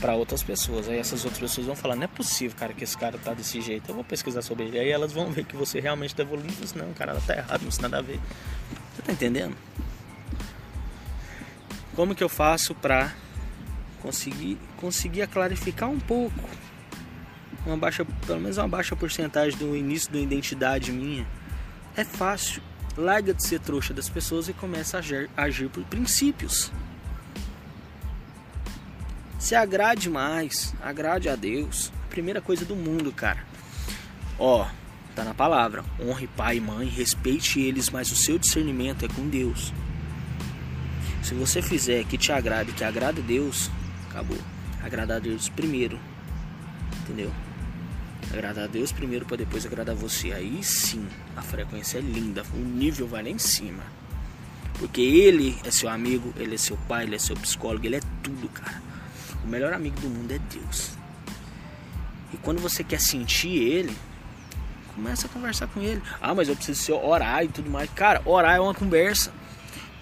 para 0.00 0.14
outras 0.14 0.42
pessoas. 0.42 0.88
Aí 0.88 0.98
essas 0.98 1.24
outras 1.24 1.40
pessoas 1.40 1.66
vão 1.66 1.76
falar: 1.76 1.94
não 1.94 2.04
é 2.04 2.08
possível, 2.08 2.56
cara, 2.58 2.72
que 2.72 2.82
esse 2.82 2.96
cara 2.96 3.18
tá 3.18 3.34
desse 3.34 3.60
jeito. 3.60 3.88
Eu 3.90 3.94
vou 3.94 4.04
pesquisar 4.04 4.42
sobre 4.42 4.64
ele. 4.64 4.78
Aí 4.78 4.88
elas 4.88 5.12
vão 5.12 5.30
ver 5.30 5.44
que 5.44 5.56
você 5.56 5.78
realmente 5.78 6.14
tá 6.14 6.22
evoluindo. 6.22 6.54
Não, 6.74 6.92
cara, 6.94 7.12
ela 7.12 7.20
tá 7.20 7.36
errado, 7.36 7.62
não 7.62 7.70
tem 7.70 7.82
nada 7.82 7.98
a 7.98 8.02
ver. 8.02 8.18
Você 8.94 9.02
tá 9.02 9.12
entendendo? 9.12 9.56
Como 11.94 12.14
que 12.14 12.24
eu 12.24 12.28
faço 12.28 12.74
pra 12.74 13.12
conseguir, 14.00 14.58
conseguir 14.78 15.26
clarificar 15.28 15.88
um 15.88 16.00
pouco? 16.00 16.48
Uma 17.66 17.76
baixa, 17.76 18.06
pelo 18.26 18.40
menos 18.40 18.56
uma 18.56 18.68
baixa 18.68 18.96
porcentagem 18.96 19.58
do 19.58 19.76
início 19.76 20.10
da 20.10 20.18
identidade 20.18 20.90
minha. 20.92 21.26
É 21.94 22.04
fácil. 22.04 22.62
Larga 22.96 23.34
de 23.34 23.44
ser 23.44 23.60
trouxa 23.60 23.92
das 23.94 24.08
pessoas 24.08 24.48
e 24.48 24.52
começa 24.52 24.96
a 24.96 25.00
agir, 25.00 25.30
a 25.36 25.42
agir 25.42 25.68
por 25.68 25.84
princípios. 25.84 26.72
Se 29.50 29.56
agrade 29.56 30.08
mais, 30.08 30.72
agrade 30.80 31.28
a 31.28 31.34
Deus. 31.34 31.90
Primeira 32.08 32.40
coisa 32.40 32.64
do 32.64 32.76
mundo, 32.76 33.10
cara. 33.10 33.44
Ó, 34.38 34.64
tá 35.12 35.24
na 35.24 35.34
palavra. 35.34 35.84
Honre 36.00 36.28
pai 36.28 36.58
e 36.58 36.60
mãe, 36.60 36.86
respeite 36.86 37.58
eles, 37.58 37.90
mas 37.90 38.12
o 38.12 38.14
seu 38.14 38.38
discernimento 38.38 39.04
é 39.04 39.08
com 39.08 39.28
Deus. 39.28 39.72
Se 41.24 41.34
você 41.34 41.60
fizer 41.60 42.04
que 42.04 42.16
te 42.16 42.30
agrade, 42.30 42.70
que 42.70 42.84
agrada 42.84 43.20
a 43.20 43.24
Deus, 43.24 43.68
acabou. 44.08 44.38
Agradar 44.84 45.16
a 45.16 45.20
Deus 45.20 45.48
primeiro. 45.48 45.98
Entendeu? 47.02 47.32
Agradar 48.32 48.66
a 48.66 48.68
Deus 48.68 48.92
primeiro 48.92 49.26
para 49.26 49.38
depois 49.38 49.66
agradar 49.66 49.96
você. 49.96 50.30
Aí 50.30 50.62
sim, 50.62 51.04
a 51.36 51.42
frequência 51.42 51.98
é 51.98 52.00
linda, 52.00 52.44
o 52.54 52.58
nível 52.58 53.08
vai 53.08 53.24
lá 53.24 53.30
em 53.30 53.38
cima. 53.38 53.82
Porque 54.78 55.00
ele 55.00 55.58
é 55.64 55.72
seu 55.72 55.88
amigo, 55.88 56.32
ele 56.36 56.54
é 56.54 56.58
seu 56.58 56.76
pai, 56.86 57.02
ele 57.02 57.16
é 57.16 57.18
seu 57.18 57.34
psicólogo, 57.34 57.84
ele 57.84 57.96
é 57.96 58.00
tudo, 58.22 58.48
cara. 58.50 58.89
O 59.44 59.48
melhor 59.48 59.72
amigo 59.72 60.00
do 60.00 60.08
mundo 60.08 60.32
é 60.32 60.38
Deus. 60.38 60.92
E 62.32 62.36
quando 62.36 62.60
você 62.60 62.84
quer 62.84 63.00
sentir 63.00 63.56
Ele, 63.56 63.96
começa 64.94 65.26
a 65.26 65.30
conversar 65.30 65.66
com 65.68 65.80
Ele. 65.80 66.02
Ah, 66.20 66.34
mas 66.34 66.48
eu 66.48 66.56
preciso 66.56 66.94
orar 66.94 67.44
e 67.44 67.48
tudo 67.48 67.70
mais. 67.70 67.90
Cara, 67.90 68.22
orar 68.24 68.56
é 68.56 68.60
uma 68.60 68.74
conversa. 68.74 69.32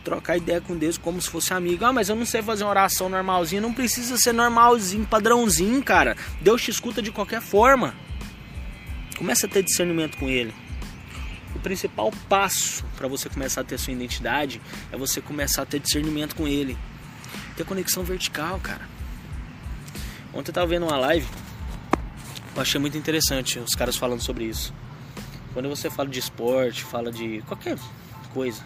Trocar 0.04 0.36
ideia 0.36 0.60
com 0.60 0.76
Deus 0.76 0.96
como 0.96 1.20
se 1.20 1.28
fosse 1.28 1.52
amigo. 1.52 1.84
Ah, 1.84 1.92
mas 1.92 2.08
eu 2.08 2.16
não 2.16 2.26
sei 2.26 2.42
fazer 2.42 2.64
uma 2.64 2.70
oração 2.70 3.08
normalzinha. 3.08 3.60
Não 3.60 3.72
precisa 3.72 4.16
ser 4.16 4.32
normalzinho, 4.32 5.06
padrãozinho, 5.06 5.82
cara. 5.82 6.16
Deus 6.40 6.62
te 6.62 6.70
escuta 6.70 7.00
de 7.00 7.10
qualquer 7.10 7.40
forma. 7.40 7.94
Começa 9.16 9.46
a 9.46 9.48
ter 9.48 9.62
discernimento 9.62 10.16
com 10.16 10.28
Ele. 10.28 10.54
O 11.54 11.58
principal 11.58 12.12
passo 12.28 12.84
para 12.96 13.08
você 13.08 13.28
começar 13.28 13.62
a 13.62 13.64
ter 13.64 13.78
sua 13.78 13.92
identidade 13.92 14.60
é 14.92 14.96
você 14.96 15.20
começar 15.20 15.62
a 15.62 15.66
ter 15.66 15.80
discernimento 15.80 16.36
com 16.36 16.46
Ele. 16.46 16.76
Ter 17.56 17.64
conexão 17.64 18.04
vertical, 18.04 18.60
cara. 18.60 18.97
Ontem 20.38 20.50
eu 20.50 20.54
tava 20.54 20.68
vendo 20.68 20.86
uma 20.86 20.96
live, 20.96 21.26
eu 22.54 22.62
achei 22.62 22.80
muito 22.80 22.96
interessante 22.96 23.58
os 23.58 23.74
caras 23.74 23.96
falando 23.96 24.20
sobre 24.20 24.44
isso. 24.44 24.72
Quando 25.52 25.68
você 25.68 25.90
fala 25.90 26.08
de 26.08 26.20
esporte, 26.20 26.84
fala 26.84 27.10
de 27.10 27.42
qualquer 27.48 27.76
coisa 28.32 28.62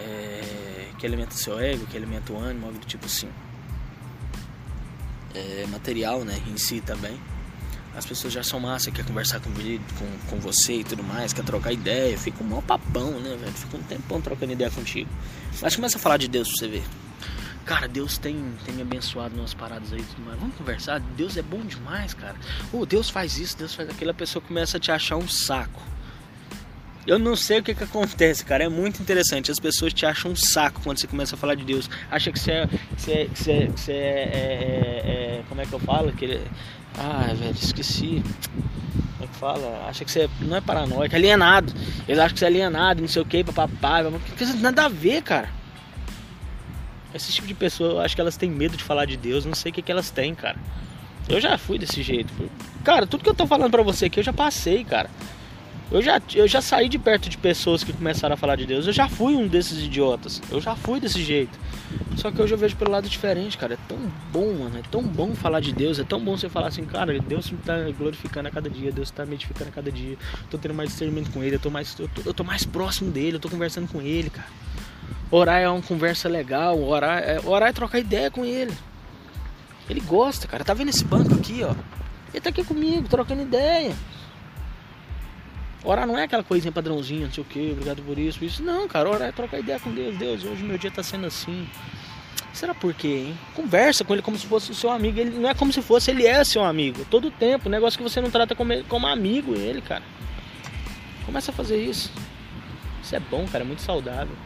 é, 0.00 0.88
que 0.98 1.06
alimenta 1.06 1.30
seu 1.36 1.60
ego, 1.60 1.86
que 1.86 1.96
alimenta 1.96 2.32
o 2.32 2.40
ânimo, 2.40 2.66
algo 2.66 2.76
do 2.76 2.84
tipo 2.84 3.06
assim. 3.06 3.28
É, 5.32 5.64
material, 5.70 6.24
né, 6.24 6.42
em 6.48 6.56
si 6.56 6.80
também. 6.80 7.16
As 7.96 8.04
pessoas 8.04 8.32
já 8.32 8.42
são 8.42 8.58
massa, 8.58 8.90
quer 8.90 9.04
conversar 9.04 9.38
com, 9.38 9.52
com, 9.52 10.28
com 10.28 10.40
você 10.40 10.78
e 10.78 10.84
tudo 10.84 11.04
mais, 11.04 11.32
quer 11.32 11.44
trocar 11.44 11.72
ideia, 11.72 12.18
fica 12.18 12.42
um 12.42 12.48
maior 12.48 12.62
papão, 12.62 13.12
né, 13.20 13.36
velho? 13.36 13.52
Fica 13.52 13.76
um 13.76 13.82
tempão 13.84 14.20
trocando 14.20 14.50
ideia 14.50 14.72
contigo. 14.72 15.08
Mas 15.60 15.76
começa 15.76 15.98
a 15.98 16.00
falar 16.00 16.16
de 16.16 16.26
Deus 16.26 16.48
pra 16.48 16.58
você 16.58 16.66
ver. 16.66 17.01
Cara, 17.64 17.86
Deus 17.86 18.18
tem, 18.18 18.36
tem 18.64 18.74
me 18.74 18.82
abençoado 18.82 19.36
nas 19.36 19.54
paradas 19.54 19.92
aí, 19.92 20.04
mas 20.26 20.38
vamos 20.38 20.56
conversar. 20.56 21.00
Deus 21.16 21.36
é 21.36 21.42
bom 21.42 21.60
demais, 21.60 22.12
cara. 22.12 22.34
Oh, 22.72 22.84
Deus 22.84 23.08
faz 23.08 23.38
isso, 23.38 23.56
Deus 23.56 23.74
faz 23.74 23.88
aquilo. 23.88 24.10
A 24.10 24.14
pessoa 24.14 24.42
começa 24.42 24.76
a 24.76 24.80
te 24.80 24.90
achar 24.90 25.16
um 25.16 25.28
saco. 25.28 25.80
Eu 27.06 27.18
não 27.18 27.34
sei 27.34 27.58
o 27.58 27.62
que, 27.62 27.74
que 27.74 27.84
acontece, 27.84 28.44
cara. 28.44 28.64
É 28.64 28.68
muito 28.68 29.00
interessante. 29.00 29.50
As 29.50 29.58
pessoas 29.58 29.92
te 29.92 30.06
acham 30.06 30.32
um 30.32 30.36
saco 30.36 30.80
quando 30.82 30.98
você 30.98 31.06
começa 31.06 31.34
a 31.34 31.38
falar 31.38 31.54
de 31.54 31.64
Deus. 31.64 31.90
Acha 32.10 32.30
que 32.30 32.38
você 32.38 32.52
é. 32.52 32.68
Você, 32.96 33.24
que 33.26 33.38
você, 33.38 33.66
que 33.66 33.80
você 33.80 33.92
é, 33.92 34.30
é, 34.32 35.38
é, 35.38 35.42
Como 35.48 35.60
é 35.60 35.66
que 35.66 35.72
eu 35.72 35.80
falo? 35.80 36.12
Que 36.12 36.24
ele, 36.24 36.46
ah, 36.96 37.32
velho, 37.34 37.50
esqueci. 37.52 38.22
Como 39.18 39.24
é 39.24 39.26
que 39.26 39.36
fala? 39.36 39.86
Acha 39.88 40.04
que 40.04 40.12
você 40.12 40.28
não 40.40 40.56
é 40.56 40.60
paranoico, 40.60 41.14
é 41.14 41.18
alienado. 41.18 41.72
Eles 42.06 42.20
acham 42.20 42.34
que 42.34 42.38
você 42.38 42.44
é 42.44 42.48
alienado, 42.48 43.00
não 43.00 43.08
sei 43.08 43.22
o 43.22 43.26
que, 43.26 43.42
papapá. 43.42 43.98
Nada 44.60 44.84
a 44.84 44.88
ver, 44.88 45.22
cara. 45.22 45.61
Esse 47.14 47.32
tipo 47.32 47.46
de 47.46 47.54
pessoa, 47.54 47.92
eu 47.92 48.00
acho 48.00 48.14
que 48.14 48.20
elas 48.20 48.36
têm 48.36 48.50
medo 48.50 48.76
de 48.76 48.84
falar 48.84 49.04
de 49.04 49.16
Deus, 49.16 49.44
não 49.44 49.54
sei 49.54 49.70
o 49.70 49.74
que, 49.74 49.82
que 49.82 49.92
elas 49.92 50.10
têm, 50.10 50.34
cara. 50.34 50.58
Eu 51.28 51.40
já 51.40 51.56
fui 51.58 51.78
desse 51.78 52.02
jeito. 52.02 52.32
Cara, 52.84 53.06
tudo 53.06 53.22
que 53.22 53.30
eu 53.30 53.34
tô 53.34 53.46
falando 53.46 53.70
pra 53.70 53.82
você 53.82 54.06
aqui, 54.06 54.20
eu 54.20 54.24
já 54.24 54.32
passei, 54.32 54.84
cara. 54.84 55.08
Eu 55.92 56.00
já, 56.00 56.22
eu 56.34 56.48
já 56.48 56.62
saí 56.62 56.88
de 56.88 56.98
perto 56.98 57.28
de 57.28 57.36
pessoas 57.36 57.84
que 57.84 57.92
começaram 57.92 58.32
a 58.32 58.36
falar 58.36 58.56
de 58.56 58.64
Deus. 58.64 58.86
Eu 58.86 58.94
já 58.94 59.10
fui 59.10 59.34
um 59.34 59.46
desses 59.46 59.84
idiotas. 59.84 60.40
Eu 60.50 60.58
já 60.58 60.74
fui 60.74 60.98
desse 60.98 61.22
jeito. 61.22 61.52
Só 62.16 62.30
que 62.30 62.40
hoje 62.40 62.54
eu 62.54 62.56
vejo 62.56 62.74
pelo 62.76 62.90
lado 62.90 63.06
diferente, 63.06 63.58
cara. 63.58 63.74
É 63.74 63.78
tão 63.86 63.98
bom, 64.32 64.54
mano. 64.54 64.78
É 64.78 64.82
tão 64.90 65.02
bom 65.02 65.34
falar 65.34 65.60
de 65.60 65.70
Deus. 65.70 65.98
É 65.98 66.04
tão 66.04 66.18
bom 66.18 66.34
você 66.34 66.48
falar 66.48 66.68
assim, 66.68 66.86
cara, 66.86 67.18
Deus 67.20 67.50
me 67.50 67.58
tá 67.58 67.76
glorificando 67.90 68.48
a 68.48 68.50
cada 68.50 68.70
dia. 68.70 68.90
Deus 68.90 69.10
tá 69.10 69.26
me 69.26 69.34
edificando 69.34 69.68
a 69.68 69.72
cada 69.72 69.92
dia. 69.92 70.16
Tô 70.50 70.56
tendo 70.56 70.72
mais 70.72 70.88
discernimento 70.88 71.30
com 71.30 71.42
Ele. 71.42 71.56
Eu 71.56 71.60
tô 71.60 71.68
mais, 71.68 71.94
eu 71.98 72.08
tô, 72.08 72.22
eu 72.24 72.32
tô 72.32 72.42
mais 72.42 72.64
próximo 72.64 73.10
dele. 73.10 73.36
Eu 73.36 73.40
tô 73.40 73.50
conversando 73.50 73.86
com 73.86 74.00
Ele, 74.00 74.30
cara. 74.30 74.48
Orar 75.32 75.62
é 75.62 75.68
uma 75.68 75.80
conversa 75.80 76.28
legal, 76.28 76.78
orar 76.78 77.22
é, 77.22 77.40
orar 77.42 77.70
é 77.70 77.72
trocar 77.72 77.98
ideia 77.98 78.30
com 78.30 78.44
ele. 78.44 78.76
Ele 79.88 80.00
gosta, 80.00 80.46
cara. 80.46 80.62
Tá 80.62 80.74
vendo 80.74 80.90
esse 80.90 81.06
banco 81.06 81.34
aqui, 81.34 81.64
ó? 81.64 81.74
Ele 82.34 82.40
tá 82.42 82.50
aqui 82.50 82.62
comigo, 82.62 83.08
trocando 83.08 83.40
ideia. 83.40 83.94
Orar 85.82 86.06
não 86.06 86.18
é 86.18 86.24
aquela 86.24 86.44
coisinha 86.44 86.70
padrãozinha, 86.70 87.24
não 87.24 87.32
sei 87.32 87.42
o 87.42 87.46
que, 87.46 87.72
obrigado 87.72 88.02
por 88.02 88.18
isso, 88.18 88.44
isso. 88.44 88.62
Não, 88.62 88.86
cara, 88.86 89.08
orar 89.08 89.28
é 89.28 89.32
trocar 89.32 89.58
ideia 89.58 89.80
com 89.80 89.90
Deus. 89.90 90.18
Deus, 90.18 90.44
hoje 90.44 90.62
meu 90.62 90.76
dia 90.76 90.90
tá 90.90 91.02
sendo 91.02 91.26
assim. 91.26 91.66
Será 92.52 92.74
por 92.74 92.92
quê, 92.92 93.28
hein? 93.28 93.38
Conversa 93.54 94.04
com 94.04 94.12
ele 94.12 94.20
como 94.20 94.38
se 94.38 94.46
fosse 94.46 94.70
o 94.70 94.74
seu 94.74 94.90
amigo. 94.90 95.18
Ele 95.18 95.30
não 95.30 95.48
é 95.48 95.54
como 95.54 95.72
se 95.72 95.80
fosse, 95.80 96.10
ele 96.10 96.26
é 96.26 96.44
seu 96.44 96.62
amigo. 96.62 97.06
Todo 97.06 97.30
tempo. 97.30 97.70
Negócio 97.70 97.96
que 97.96 98.02
você 98.02 98.20
não 98.20 98.30
trata 98.30 98.54
como, 98.54 98.84
como 98.84 99.06
amigo 99.06 99.54
ele, 99.54 99.80
cara. 99.80 100.02
Começa 101.24 101.50
a 101.50 101.54
fazer 101.54 101.82
isso. 101.82 102.12
Isso 103.02 103.16
é 103.16 103.20
bom, 103.20 103.46
cara, 103.50 103.64
é 103.64 103.66
muito 103.66 103.80
saudável. 103.80 104.36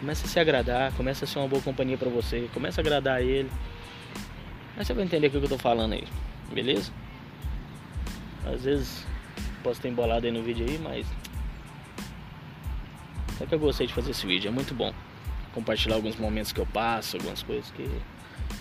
Começa 0.00 0.26
a 0.26 0.28
se 0.28 0.38
agradar, 0.38 0.92
começa 0.92 1.24
a 1.24 1.28
ser 1.28 1.38
uma 1.38 1.48
boa 1.48 1.60
companhia 1.60 1.98
para 1.98 2.08
você, 2.08 2.48
começa 2.54 2.80
a 2.80 2.82
agradar 2.82 3.20
ele. 3.20 3.50
Aí 4.76 4.84
você 4.84 4.94
vai 4.94 5.04
entender 5.04 5.26
o 5.26 5.30
que 5.30 5.36
eu 5.36 5.48
tô 5.48 5.58
falando 5.58 5.94
aí, 5.94 6.04
beleza? 6.52 6.92
Às 8.46 8.62
vezes 8.62 9.04
posso 9.62 9.80
ter 9.80 9.88
embolado 9.88 10.24
aí 10.24 10.32
no 10.32 10.42
vídeo 10.42 10.64
aí, 10.68 10.78
mas 10.78 11.06
é 13.40 13.46
que 13.46 13.54
eu 13.54 13.58
gostei 13.58 13.86
de 13.86 13.94
fazer 13.94 14.10
esse 14.10 14.26
vídeo, 14.26 14.48
é 14.48 14.50
muito 14.52 14.74
bom. 14.74 14.92
Compartilhar 15.52 15.96
alguns 15.96 16.16
momentos 16.16 16.52
que 16.52 16.60
eu 16.60 16.66
passo, 16.66 17.16
algumas 17.16 17.42
coisas 17.42 17.70
que 17.72 17.82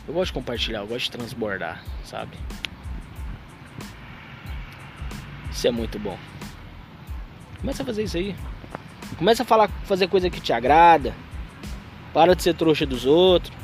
eu 0.07 0.13
gosto 0.13 0.27
de 0.27 0.33
compartilhar, 0.33 0.79
eu 0.79 0.87
gosto 0.87 1.05
de 1.05 1.11
transbordar, 1.11 1.83
sabe? 2.03 2.37
Isso 5.51 5.67
é 5.67 5.71
muito 5.71 5.97
bom. 5.99 6.17
Começa 7.59 7.83
a 7.83 7.85
fazer 7.85 8.03
isso 8.03 8.17
aí. 8.17 8.35
Começa 9.17 9.43
a 9.43 9.45
falar, 9.45 9.69
fazer 9.85 10.07
coisa 10.07 10.29
que 10.29 10.39
te 10.39 10.53
agrada. 10.53 11.13
Para 12.17 12.35
de 12.35 12.41
ser 12.41 12.55
trouxa 12.55 12.83
dos 12.83 13.05
outros. 13.05 13.55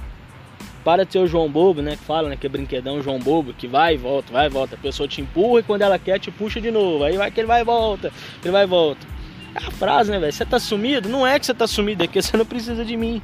Para 0.84 1.04
de 1.04 1.14
ser 1.14 1.18
o 1.18 1.26
João 1.26 1.50
Bobo, 1.52 1.82
né? 1.82 1.96
Que 1.96 2.04
fala, 2.04 2.30
né? 2.30 2.38
Que 2.38 2.46
é 2.46 2.50
brinquedão 2.50 3.02
João 3.02 3.18
Bobo, 3.18 3.52
que 3.52 3.66
vai 3.66 3.96
e 3.96 3.98
volta, 3.98 4.32
vai 4.32 4.46
e 4.46 4.50
volta. 4.50 4.76
A 4.76 4.78
pessoa 4.78 5.10
te 5.10 5.22
empurra 5.22 5.62
e 5.62 5.64
quando 5.64 5.82
ela 5.82 5.98
quer, 5.98 6.20
te 6.20 6.30
puxa 6.30 6.62
de 6.62 6.70
novo. 6.70 7.04
Aí 7.04 7.18
vai 7.18 7.32
que 7.32 7.40
ele 7.40 7.48
vai 7.48 7.62
e 7.62 7.64
volta, 7.64 8.14
ele 8.44 8.52
vai 8.52 8.66
e 8.66 8.68
volta. 8.68 9.08
É 9.56 9.58
a 9.58 9.72
frase, 9.72 10.12
né, 10.12 10.20
velho? 10.20 10.32
Você 10.32 10.46
tá 10.46 10.60
sumido? 10.60 11.10
Não 11.10 11.26
é 11.26 11.40
que 11.40 11.48
você 11.48 11.54
tá 11.56 11.66
sumido, 11.66 12.04
é 12.04 12.08
que 12.08 12.22
você 12.22 12.38
não 12.38 12.46
precisa 12.46 12.86
de 12.86 12.96
mim. 12.96 13.24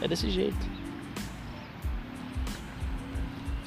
É 0.00 0.08
desse 0.08 0.30
jeito. 0.30 0.66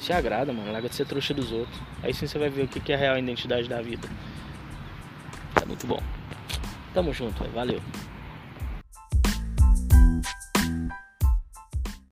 Se 0.00 0.12
agrada, 0.12 0.52
mano. 0.52 0.72
Larga 0.72 0.88
de 0.88 0.96
ser 0.96 1.06
trouxa 1.06 1.32
dos 1.32 1.52
outros. 1.52 1.78
Aí 2.02 2.12
sim 2.12 2.26
você 2.26 2.36
vai 2.36 2.48
ver 2.48 2.64
o 2.64 2.68
que 2.68 2.90
é 2.90 2.96
a 2.96 2.98
real 2.98 3.16
identidade 3.16 3.68
da 3.68 3.80
vida. 3.80 4.08
Tá 5.54 5.64
muito 5.64 5.86
bom. 5.86 6.02
Tamo 6.92 7.14
junto, 7.14 7.38
véio. 7.44 7.52
valeu. 7.52 8.07